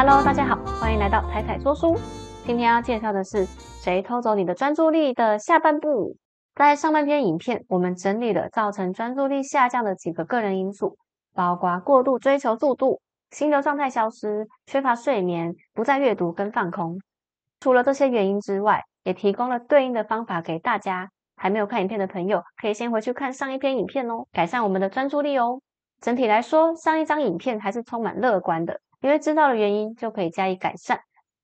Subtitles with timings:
[0.00, 1.96] Hello，大家好，欢迎来到彩彩说书。
[2.46, 3.44] 今天要介绍的是
[3.82, 6.14] 谁偷走你的专注力的下半部。
[6.54, 10.96] 在上半篇影片，我们整理了造成专注力下降的几个个人因素，
[11.34, 13.00] 包括过度追求速度、
[13.32, 17.00] 心流状态消失、缺乏睡眠、不再阅读跟放空。
[17.58, 21.10] 除了这些原因之外，也提供了对应的方法给大家。
[21.34, 25.60] 还没有看影片的朋友，可以先回去看上一篇影片哦，改善我们的专注力哦。
[26.00, 28.80] 整体来说，上一张影片还是充满乐观的。
[29.00, 31.00] 因为知道了原因，就可以加以改善。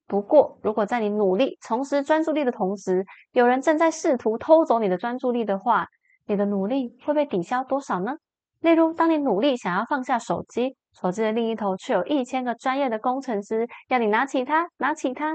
[0.06, 5.86] 不过，如果在你努力重拾专注力的同时，有人正在试图偷走你的专注力的话，
[6.26, 8.16] 你的努力会被抵消多少呢？
[8.60, 15.34] 例如，当你努力想要放下手机，手机的另一头却有一千个专业的工程师要你拿起它，拿起它；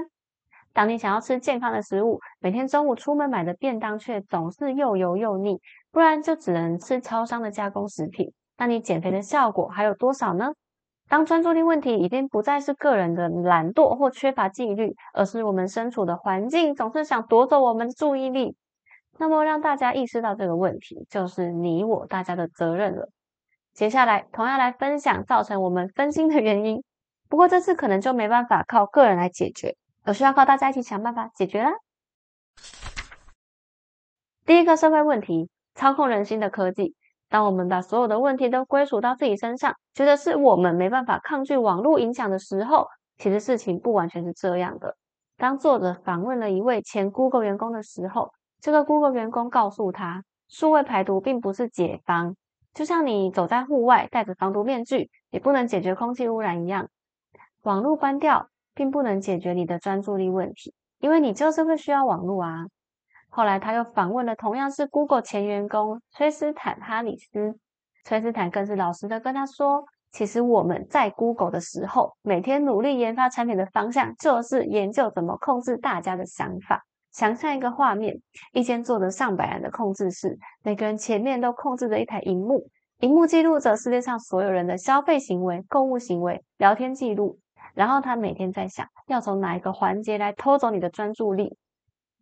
[0.72, 10.52] 当你想要吃健康的食物，每天中午出门买的便当却总是又油又腻，不然就只能吃超商的加工食品，那你减肥的效果还有多少呢？
[11.10, 18.54] 当专注力问题已经不再是个人的懒惰或缺乏纪律，而是我们身处的环境总是想夺走我们的注意力，
[19.18, 23.10] 那么让大家意识到这个问题，就是你我大家的责任了。
[23.74, 26.80] 接下来，同样来分享造成我们分心的原因，
[27.28, 29.74] 不过这次可能就没办法靠个人来解决，
[30.04, 31.72] 而需要靠大家一起想办法解决啦。
[34.46, 36.94] 第一个社会问题：操控人心的科技。
[37.30, 44.96] 当我们把所有的问题都归属到自己身上，觉得是我们没办法抗拒网络影响的时候，其实事情不完全是这样的。
[45.36, 52.34] 当作者访问了一位前 Google 员工的时候，这个 Google 员工告诉他，数位排毒并不是解方，
[52.74, 56.88] 就像你走在户外戴着防毒面具，也不能解决空气污染一样。
[57.62, 62.66] 网络关掉并不能解决你的专注力问题，因为你就是会需要网络啊。
[63.32, 67.56] 后来他又访问了同样是 Google 前员工崔斯坦·哈里斯，
[68.04, 76.82] 崔斯坦更是老实的跟他说：“其实我们在 Google 的时候，每天努力研发产品的方向就是研究怎么控制大家的想法。
[77.12, 78.20] 想象一个画面，
[78.52, 82.68] 一间坐着上百人的控制室，每个人前面都控制着一台荧幕，
[82.98, 87.38] 荧幕记录着世界上所有人的消费行为、购物行为、聊天记录。
[87.74, 91.56] 然后他每天在想，要从哪一个环节来偷走你的专注力。”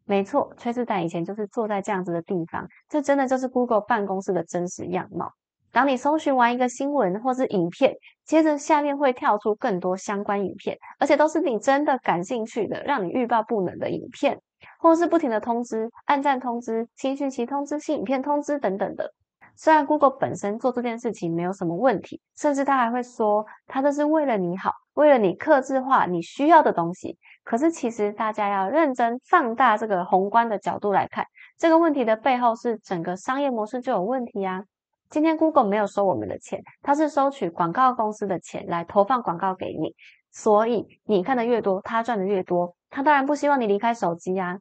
[0.08, 5.30] 没错，崔斯坦以前就是坐在这样子的地方，这真的就是 Google 办公室的真实样貌。
[5.70, 14.40] 当你搜寻完一个新闻或是影片，接着下面会跳出更多相关影片，而且都是你真的感兴趣的，让你欲罢不能的影片，
[14.80, 19.12] 或是不停的通知、按赞通知、新讯息通知、新影片通知等等的。
[19.56, 24.72] 虽然 Google 本身做这件事情没有什么问题，甚至他还会说，他这是为了你好。
[24.94, 27.16] 为了你克制化你需要的东西，
[27.48, 31.24] 可是其实大家要认真放大这个宏观的角度来看，
[31.56, 34.62] 这个问题的背后是整个商业模式就有问题啊。
[35.08, 39.94] 今天 Google 没有收我们的钱，它是收取广告公司的钱来投放广告给你，
[40.30, 44.58] 所以你看的越多，它赚的越多，它当然不希望你离开手机啊。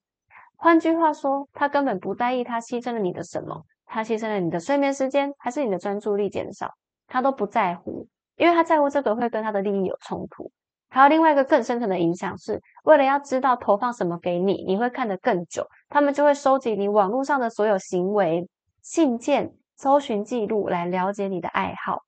[0.55, 6.71] 换句话说，它根本不在意它牺牲了你的什么，它牺牲了你的睡眠时间，还是你的专注力减少，
[7.05, 8.07] 它都不在乎。
[8.37, 10.49] 因为他在乎这个会跟他的利益有冲突，
[10.89, 18.47] 还有另外一个更深层的影响，是为了要知道投放什么给你，你会看得更久，他们就会收集你网络上的所有行为、
[18.81, 22.01] 信件、搜寻记录来了解你的爱好，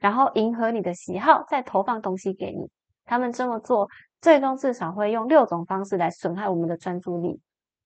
[0.00, 2.68] 然后迎合你的喜好，再投放东西给你。
[3.06, 3.88] 他们这么做，
[4.20, 7.40] 最终至少会用六种方式来损害我们的专注力。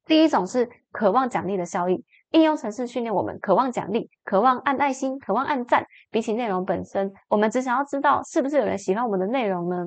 [0.07, 5.85] 第一种是渴望奖励的效应，应用程式训练我们渴望奖励，渴望按爱心，渴望按赞。
[6.11, 9.87] 比起内容本身，我们只想要知道是不是有人喜欢我们的内容呢？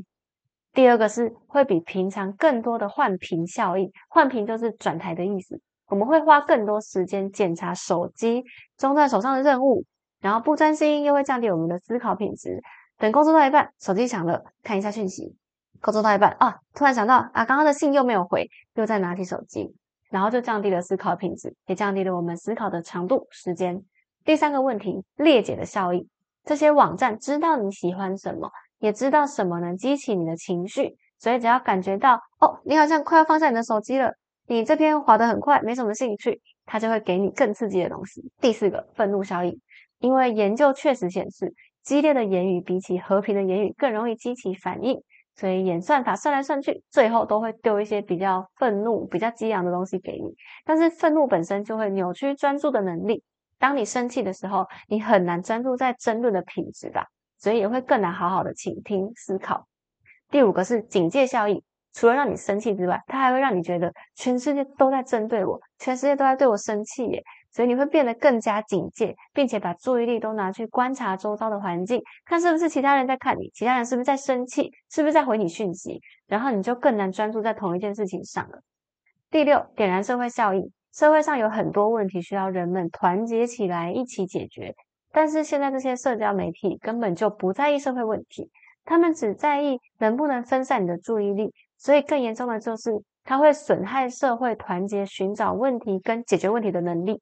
[0.73, 5.61] 第二个是会比平常更多的换屏效应，换屏就是转台的意思。
[5.87, 8.43] 我们会花更多时间检查手机
[8.77, 9.85] 中在手上的任务，
[10.19, 12.61] 然后不专心又会降低我们的思考品质。
[12.97, 15.35] 等工作到一半，手机响了，看一下讯息。
[15.81, 19.75] 工作到一半啊，突然想到啊，刚刚的信又没有回，又再拿起手机。
[20.09, 23.83] 然后就降低了思考品质，也降低了我们思考的长度、时间。
[24.23, 26.07] 第三个问题，裂解的效应。
[26.45, 28.51] 这些网站知道你喜欢什么，
[28.83, 34.11] 也知道什么能激起你的情绪，所以只要感觉到哦，你好像快要放下你的手机了，
[34.47, 38.29] 你这篇滑得很快，没什么兴趣，它就会给你更刺激的东西。
[38.41, 39.57] 第四个，愤怒效应。
[39.99, 45.01] 因为研究确实显示，激烈的言语比起和平的言语更容易激起反应。
[45.35, 50.35] 所以演算法算来算去，最后都会丢一些比较愤怒、比较激昂的东西给你。
[50.65, 53.23] 但是愤怒本身就会扭曲专注的能力。
[53.57, 57.07] 当你生气的时候，你很难专注在争论的品质吧，
[57.43, 59.67] 所以也会更难好好的倾听、思考。
[60.31, 61.61] 第五个是警戒效应，
[61.91, 67.21] 除了让你生气之外，它还会让你觉得全世界都在针对我，全世界都在对我生气耶。
[67.51, 78.61] 所以你会变得更加警戒，并且把注意力都拿去观察周遭的环境，看是不是其他人在看你，其他人是不是在生气，是不是在回你讯息，然后你就更难专注在同一件事情上了。
[79.29, 80.71] 第六，点燃社会效应。
[80.93, 84.75] 社会上有很多问题需要人们团结起来一起解决，
[85.13, 88.49] 但是现在这些社交媒体根本就不在意社会问题，
[88.83, 91.53] 他们只在意能不能分散你的注意力。
[91.77, 92.91] 所以更严重的就是，
[93.23, 97.21] 它会损害社会团结、寻找问题跟解决问题的能力。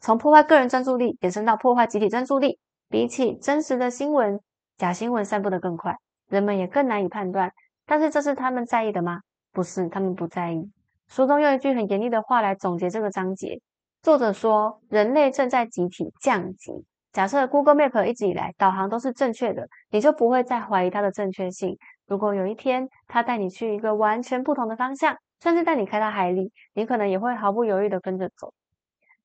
[0.00, 2.58] 从破坏个人专注力延伸到破坏集体专注力，
[2.90, 4.38] 比起真实的新闻，
[4.76, 5.96] 假新闻散布的更快，
[6.28, 7.50] 人们也更难以判断。
[7.86, 9.20] 但是这是他们在意的吗？
[9.52, 10.70] 不是，他们不在意。
[11.08, 13.60] 书中用一句很严厉的话来总结这个章节。
[14.02, 16.84] 作者说：“人类正在集体降级。
[17.12, 21.76] 假设 Google Map 一直以来导航都是正确的，你就不会再怀疑它的正确性。
[22.06, 28.54] 如果有一天它带你去一个完全不同的方向，甚至带你开到海里，你可能也会毫不犹豫的跟着走。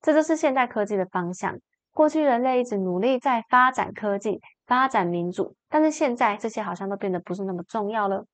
[0.02, 1.58] 这就是现代科技的方向。
[1.94, 8.26] 过去人类一直努力在发展科技、发展民主，但是现在这些好像都变得不是那么重要了。”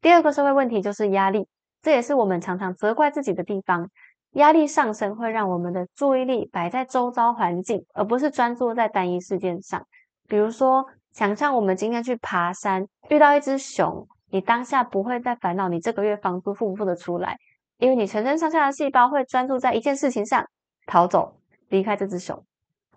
[0.00, 1.48] 第二个社会问题就是压力，
[1.80, 3.90] 这也是我们常常责怪自己的地方。
[4.32, 9.86] 压力上升会让我们的注意力摆在周遭环境，而不是专注在单一事件上。
[10.28, 17.36] 比如说，想象我们今天去爬山，遇到一只熊，你当下不会再烦恼你这个月房租付不付得出来，
[17.76, 20.46] 因为你全身上下的细胞会专注在一件事情上，
[20.86, 21.36] 逃走，
[21.68, 22.42] 离开这只熊。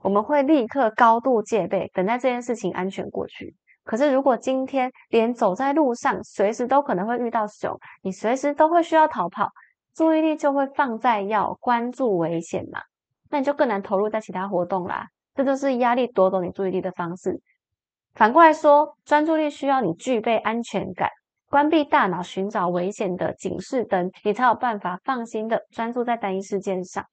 [0.02, 3.56] 我们会立刻高度戒备，等待这件事情安全过去。
[3.84, 9.50] 可是，如果今天连走在路上，随时都可能会遇到熊，你随时都会需要逃跑，
[9.96, 12.82] 注意力就会放在要关注危险嘛？
[13.30, 15.08] 那你就更难投入在其他活动啦。
[15.34, 17.42] 这就是压力夺走你注意力的方式。
[18.14, 21.10] 反过来说，专注力需要你具备安全感，
[21.50, 27.06] 关闭大脑寻找危险的警示灯，你才有办法放心的专注在单一事件上。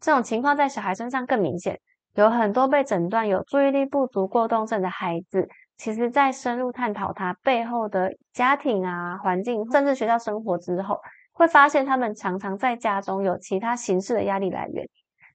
[0.00, 1.78] 这种情况在小孩身上更明显，
[2.14, 5.48] 有很多被诊断有注意力不足过动症的孩子。
[5.76, 10.98] 其实，在深入探讨他背后的家庭啊、环境，甚至学校生活之后，
[11.38, 14.88] 会发现他们常常在家中有其他形式的压力来源，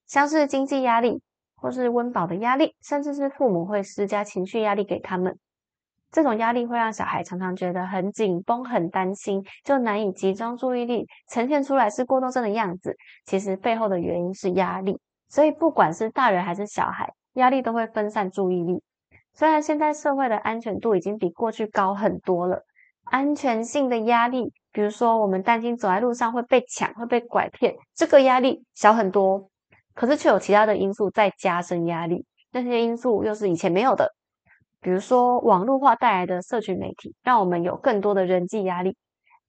[0.06, 1.22] 像是经济压力，
[1.56, 5.40] 或是温饱的压力，甚至是父母会施加情绪压力给他们。
[6.12, 12.98] 这种压力会让小孩常常觉得很紧绷、很担心，就难以集中注意力，呈现出来是过动症的样子。
[13.26, 15.00] 其实背后的原因是压力，
[15.30, 18.84] 所以不管是大人还是小孩，压力都会分散注意力。
[19.34, 22.66] 虽然现在社会的安全度已经比过去高很多了，
[23.06, 29.50] 安全性的压力，比如说我们担心走在路上会被抢、会被拐骗，这个压力小很多。
[29.94, 34.12] 可是却有其他的因素在加深压力，那些因素又是以前没有的。
[34.81, 38.98] 比如说网络化带来的社群媒体，让我们有更多的人际压力。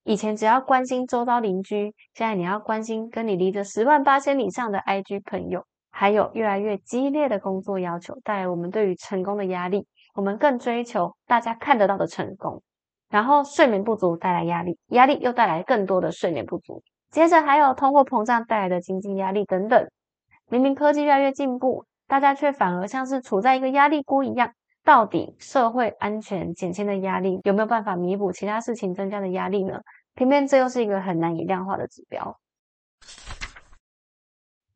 [0.04, 5.64] 以前只要关心周遭邻居，现在你要关心跟你离着十万八千里上的 IG 朋友。
[5.96, 12.60] 还有越来越激烈的工作要求带来我们对于成功的压力，我们更追求大家看得到的成功。
[13.08, 16.82] 然后睡眠不足带来压力，压力又带来更多的睡眠不足。
[17.10, 19.88] 接着还有通货膨胀带来的经济压力等等。
[20.48, 24.52] 明明科技越来越进步，大家却反而像是处在一个压力锅一样。
[24.84, 29.80] 到底社会安全减轻的压力有没有办法弥补其他事情增加的压力呢？
[30.14, 32.38] 偏偏这又是一个很难以量化的指标。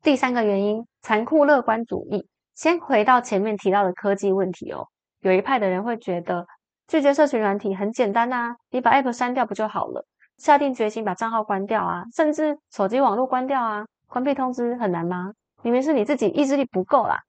[0.01, 2.27] 第三个原因，残酷乐观主义。
[2.55, 4.87] 先回到前面提到的科技问题哦。
[5.19, 6.47] 有一派的人会觉得，
[6.89, 10.03] 拒绝社群软体很简单呐，你把 App 删掉不就好了？
[10.37, 15.31] 下定决心把账号关掉啊，甚至手机网络关掉啊，关闭通知很难吗？
[15.61, 17.19] 明明是你自己意志力不够啦。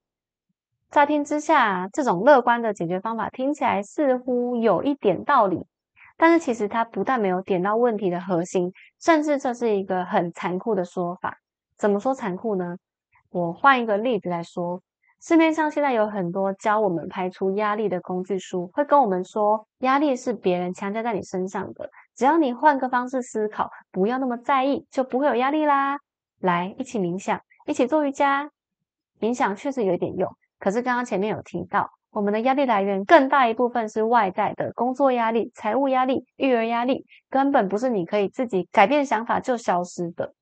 [0.91, 5.67] 乍听之下，这种乐观的解决方法听起来似乎有一点道理，
[6.17, 11.37] 但是其实它不但没有点到问题的核心，甚至这是一个很残酷的说法。
[11.77, 12.79] 怎么说残酷呢？
[13.29, 14.81] 我换一个例子来说，
[15.23, 25.99] 市面上现在有很多教我们排除压力的工具书，会跟我们说，压力是别人强加在你身上的，只要你换个方式思考，不要那么在意，就不会有压力啦。
[26.41, 28.51] 来，一起冥想，一起做瑜伽。
[29.21, 30.27] 冥想确实有一点用，
[30.59, 40.33] 可是刚刚前面有提到，我们的压力来源更大一部分是外在的，工作压力、财务压力、育儿压力，根本不是你可以自己改变想法就消失的。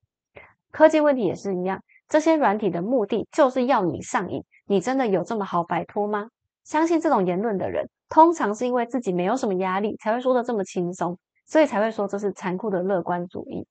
[0.71, 4.45] 科技问题也是一样，这些软体的目的就是要你上瘾。
[4.69, 6.29] 你真的有这么好摆脱吗？
[6.63, 13.67] 相信这种言论的人，通常是因为自己没有什么压力，才会说的这么轻松，所以才会说这是残酷的乐观主义。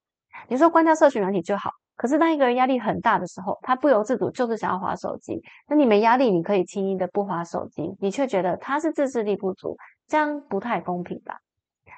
[0.48, 5.39] 你说关掉社群软体就好，可是当一个人压力很大的时候，他不由自主就是想要划手机。
[5.68, 9.77] 那你没压力，你可以轻易的不划手机，你却觉得他是自制力不足，
[10.08, 11.38] 这样不太公平吧？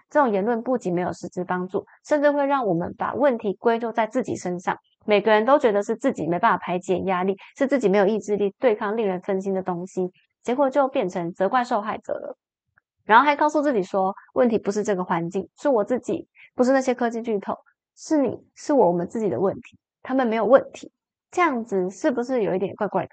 [0.10, 4.78] 这种言论不仅没有实质帮助，甚至会让我们把问题归咎在自己身上。
[5.10, 10.12] 每个人都觉得是自己没办法排解压力，是自己没有意志力对抗令人分心的东西，
[10.44, 12.38] 结果就变成责怪受害者了。
[13.06, 17.58] 然后还告诉自己说，问题不是这个环境，是我自己，不是那些科技巨头，
[17.98, 20.92] 是你是我们自己的问题，他们没有问题。
[21.32, 23.12] 这样子是不是有一点怪怪的？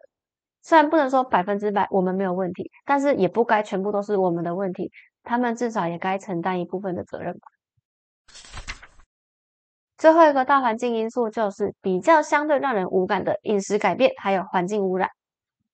[0.61, 7.49] 虽然不能说百分之百我们没有问题，但是也不该全部都是我们的问题，他们至少也该承担一部分的责任吧。
[10.07, 15.11] 最后一个大环境因素就是比较相对让人无感的饮食改变，还有环境污染。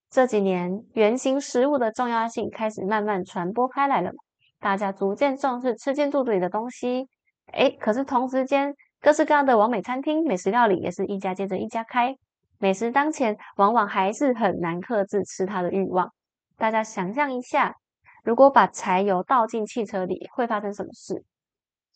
[0.09, 4.11] 这几年，原型食物的重要性开始慢慢传播开来了，
[4.59, 7.07] 大家逐渐重视吃进肚子里的东西。
[7.53, 12.17] 诶，可是同时间，各式各样的完美餐厅、美食料理也是一家接着一家开。
[12.59, 16.11] 美食当前，往往还是很难克制吃它的欲望。
[16.57, 17.75] 大家想象一下，
[18.25, 21.23] 如果把柴油倒进汽车里，会发生什么事？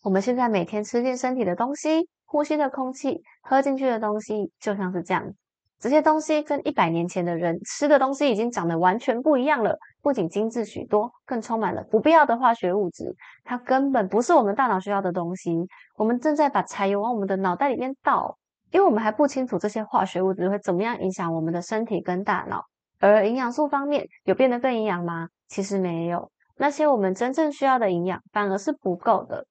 [0.06, 2.08] 我们现在每天吃进身体的东西。
[2.26, 5.32] 呼吸的空气，喝进去的东西，就像是这样。
[5.80, 13.16] 这些东西跟一百年前的人吃的东西已经长得完全不一样了，不仅精致许多，更充满了不必要的化学物质。
[13.42, 15.50] 它根本不是我们大脑需要的东西。
[15.96, 18.38] 我们正在把柴油往我们的脑袋里面倒，
[18.70, 22.62] 因为我们还不清楚这些化学物质会怎么样影响我们的身体跟大脑。
[23.00, 25.28] 而营养素方面，有变得更营养吗？
[25.48, 26.30] 其实没有。
[26.58, 29.46] 那些我们真正需要的营养，反而是不够的。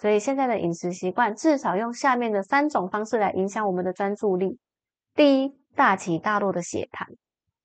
[0.00, 4.58] 所以现在的饮食习惯至少用下面的三种方式来影响我们的专注力。
[5.14, 7.08] 第一，大起大落的血糖。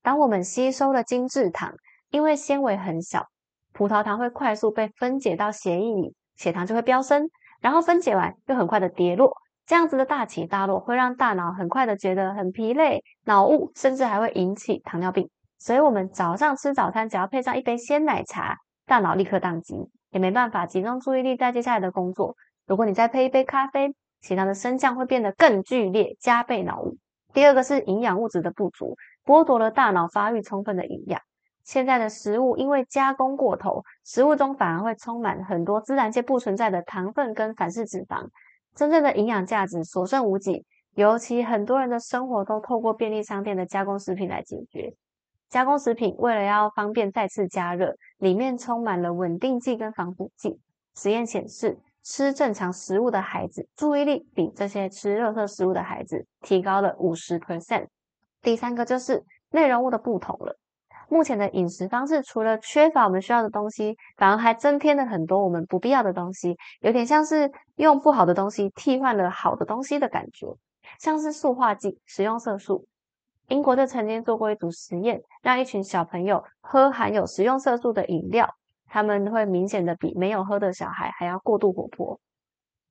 [0.02, 1.72] 当我们吸收了精制糖，
[2.10, 3.28] 因为纤维很小，
[3.72, 9.32] 葡萄糖会快速被分解到血液里，血糖就会飙升，然后分解完又很快的跌落。
[9.64, 15.30] 这样子的大起大落会让大脑很快的觉得很疲累、脑雾，甚至还会引起糖尿病。
[15.58, 19.88] 所以，我们早上吃早餐只要配上一杯鲜奶茶，大脑立刻宕机。
[20.14, 22.36] 也没办法集中注意力在接下来的工作。
[22.68, 26.96] 如果你再配一杯咖啡，血糖的升降会变得更剧烈，加倍脑雾。
[27.32, 31.20] 第二个是营养物质的不足，剥夺了大脑发育充分的营养。
[31.64, 38.28] 现在的食物因为加工过头，食物中反而会充满很多自然界不存在的糖分跟反式脂肪，
[38.76, 40.64] 真正的营养价值所剩无几。
[40.94, 44.94] 尤其很多人的生活都透过便利商店的加工食品来解决。
[45.54, 50.58] 加工食品为了要方便再次加热，里面充满了稳定剂跟防腐剂。
[50.96, 57.86] 实验显示，吃正常食物的孩子注意力比这些吃热色食物的孩子提高了五十 percent。
[58.42, 60.58] 第三个就是内容物的不同了。
[61.08, 70.48] 目前的饮食方式除了缺乏我们需要的东西，反而还增添了很多我们不必要的东西，有点像是用不好的东西替换了好的东西的感觉，
[70.98, 72.88] 像是塑化剂、食用色素。
[73.48, 78.48] 英国就曾经做过一组实验，让一群小朋友喝含有食用色素的饮料，
[78.86, 82.18] 他们会明显的比没有喝的小孩还要过度活泼。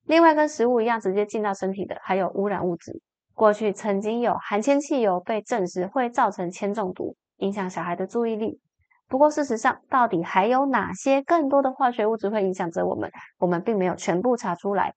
[0.06, 3.00] 另外，跟食物一样直接进到身体的还有污染物质。
[3.34, 8.60] 过去曾经有含铅汽油被证实会造成铅中毒，影响小孩的注意力。
[9.08, 13.10] 不过，事实上到底还有哪些更多的化学物质会影响着我们？
[13.38, 14.94] 我们并没有全部查出来，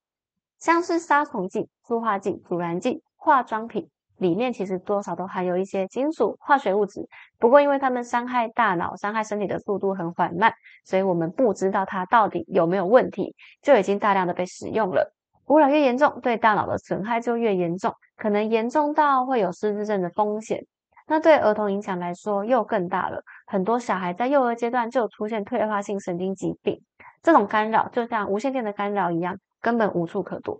[0.59, 3.89] 像是杀虫剂、塑化剂、阻燃剂、化妆品。
[4.17, 7.07] 里面其实多少都含有一些金属化学物质，
[7.37, 15.13] 不过因为它们伤害大脑、伤害身体的速度很缓慢，所以我们不知道它到底有没有问题，就已经大量的被使用了。
[15.47, 20.65] 污染越严重，对大脑的损害就越严重，可能严重到会有失智症的风险。
[21.07, 26.81] 那对儿童影响来说又更大了，很多小孩在幼儿阶段就出现退化性神经疾病。
[27.23, 30.59] 这种干扰就像无线电的干扰一样，根本无处可躲。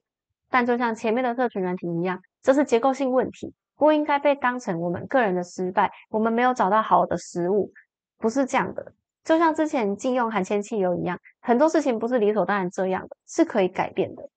[0.50, 2.22] 但就像前面的社群软体一样。
[2.42, 5.92] 这是结构性问题，不应该被当成我们个人的失败。
[6.10, 7.72] 我们没有找到好的食物，
[8.18, 8.94] 不是这样的。
[9.24, 14.30] 就像之前禁用含铅汽油一样，很多事情不是理所当然这样的，是可以改变的。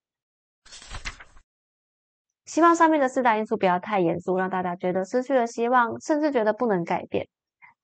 [2.44, 7.28] 希望上面的四大因素不要太严肃，让大家觉得失去了希望，甚至觉得不能改变。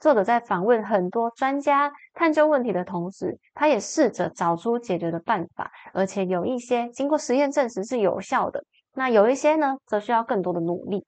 [0.01, 8.65] 作者在访问很多专家、探究问题的同时，他也试着找出解决的办法，而且有一些经过实验证实是有效的。
[8.97, 11.05] 那有一些呢，则需要更多的努力。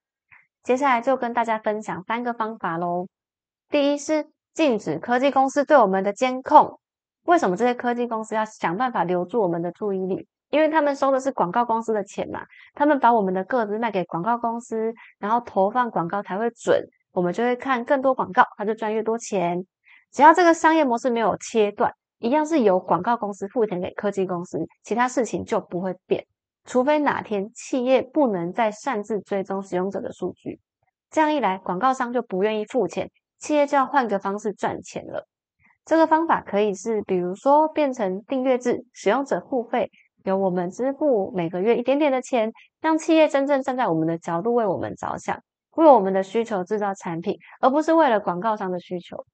[0.63, 3.07] 接下来就跟大家分享三个方法喽。
[3.71, 6.79] 第一是禁止科技公司对我们的监控。
[7.25, 10.29] 为什么这些科技公司要想办法留住我们的注意力？
[10.51, 12.43] 因为他们收的是广告公司的钱嘛。
[12.75, 19.67] 他们把我们的个资卖给广告公司，然后投放广告才会准，我们就会看更多广告，他就赚越多钱。
[20.13, 26.27] 只要这个商业模式没有切断，一样是由广告公司付钱给科技公司，其他事情就不会变。
[26.65, 30.61] 除非哪天企业不能再擅自追踪使用者的数据，
[31.11, 35.27] 这样一来，广告商就不愿意付钱，企业就要换个方式赚钱了。
[35.85, 39.91] 这个方法可以是，比如说变成订阅制，使用者付费，
[40.25, 45.41] 由我们支付每个月一点点的钱，让企业真正站在我们的角度为我们着想，
[45.77, 49.25] 为我们的需求制造产品，而不是为了广告商的需求。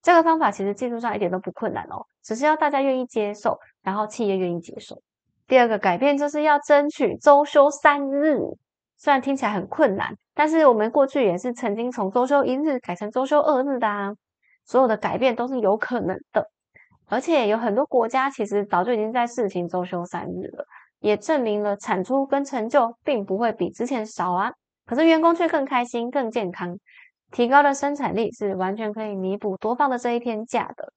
[0.00, 5.02] 这个方法其实技术上一点都不困难哦，只是要大家愿意接受，然后企业愿意接受。
[5.48, 8.38] 第二个改变就是要争取周休三日，
[8.98, 14.12] 虽然听起来很困难，但是我们过去也是曾经从周休一日改成周休二日的啊。
[14.66, 16.46] 所有的改变都是有可能的，
[17.06, 20.66] 而且有很多国家其实早就已经在试行周休三日了，
[21.00, 24.52] 也证明了产出跟成就并不会比之前少啊。
[24.84, 26.78] 可是员工却更开心、更健康，
[27.30, 30.92] 提高的生产力是完全可以弥补多放的这一天假的。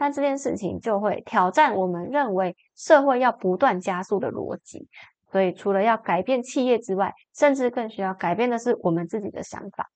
[0.00, 4.86] 但这件事情就会挑战我们认为社会要不断加速的逻辑，
[5.32, 9.90] 所以除了要改变企业之外，甚至更需要改变的是我们自己的想法。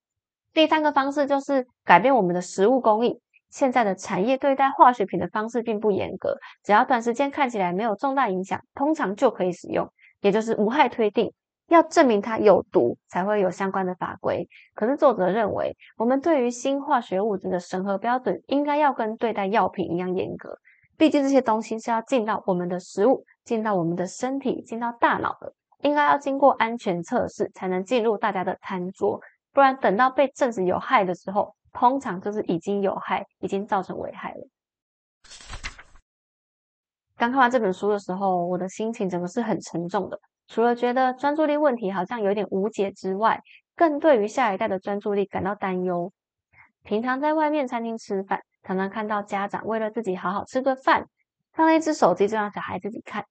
[0.52, 3.21] 第三个方式就是改变我们的食物工艺。
[3.49, 9.88] 现在的产业对待化学品的方式并不严格，只要短时间看起来没有重大影响，通常就可以使用，
[10.21, 11.32] 也就是无害推定。
[11.73, 14.47] 要证明它有毒，才会有相关的法规。
[14.75, 20.59] 可是作者认为，我们对于新化学物质的审核标准，应该要跟对待药品一样严格。
[20.99, 29.21] 毕竟这些东西是要进到我们的食物、进到我们的身体、进到大脑的，应该要经过安全测试，才能进入大家的餐桌。
[29.52, 34.47] 不然等到被证实有害的时候，通常就是已经有害，已经造成危害了。
[37.17, 40.21] 刚看完这本书的时候，我的心情整个是很沉重的。
[40.46, 43.40] 除了觉得专注力问题好像有点无解之外，
[43.76, 46.12] 更对于下一代的专注力感到担忧。
[46.82, 51.06] 平常在外面餐厅吃饭，常常看到家长为了自己好好吃个饭，
[51.52, 53.25] 放了一只手机就让小孩自己看。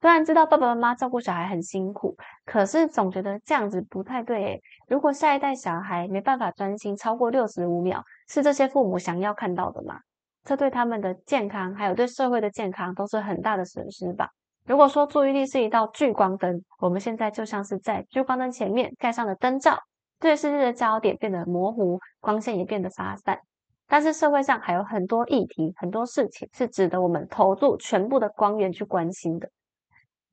[0.00, 4.60] 虽然知道爸爸妈妈照顾小孩很辛苦，可是总觉得这样子不太对。
[4.88, 10.00] 如果下一代小孩没办法专心超过六十五秒，是这些父母想要看到的吗？
[10.44, 14.28] 这对他们的健康，还有对社会的健康，都是很大的损失吧。
[14.64, 19.76] 如果说注意力是一道聚光灯，我们现在就像是在聚光灯前面盖上了灯罩，
[20.20, 23.40] 对世界的焦点变得模糊，光线也变得发散。
[23.88, 29.50] 但是社会上还有很多议题、很多事情是值得我们投入全部的光源去关心的。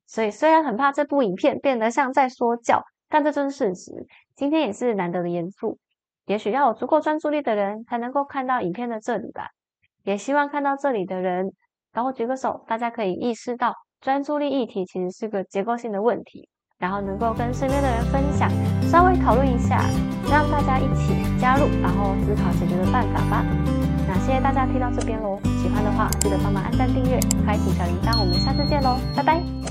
[0.06, 4.06] 所以虽然很怕这部影片变得像在说教，但这就是事实。
[4.36, 5.78] 今天也是难得的严肃，
[6.26, 9.48] 也许要有足够专注力的人才能够看到影片的这里吧。
[10.04, 11.52] 也希望看到这里的人，
[11.92, 18.50] 然后举个手，大家可以意识到专注力议题其实是个结构性的问题，然后能够跟身边的人分享，
[18.82, 19.84] 稍微讨论一下，
[20.30, 23.44] 让大家一起加入，然后思考解决的办法吧。
[24.08, 29.69] 那谢谢大家听到这边喽，喜欢的话记得帮忙按赞、订阅、开启小铃铛，我们下次见喽，拜拜。